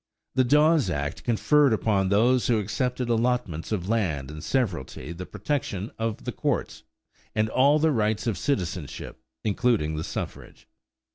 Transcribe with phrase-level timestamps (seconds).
[0.33, 5.91] The Dawes act conferred upon those who accepted allotments of land in severalty the protection
[5.99, 6.81] of the courts
[7.35, 10.67] and all the rights of citizenship, including the suffrage.